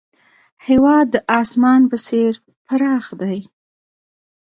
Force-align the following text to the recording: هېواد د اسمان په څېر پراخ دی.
هېواد 0.67 1.05
د 1.11 1.15
اسمان 1.41 1.81
په 1.91 1.97
څېر 2.07 2.31
پراخ 2.65 3.05
دی. 3.21 3.39